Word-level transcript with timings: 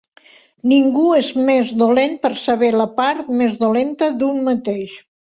Ningú 0.69 1.01
és 1.17 1.27
més 1.49 1.73
dolent 1.81 2.15
per 2.23 2.31
saber 2.43 2.69
la 2.81 2.87
part 3.01 3.29
més 3.41 3.53
dolenta 3.65 4.09
d'un 4.23 4.41
mateix. 4.49 4.97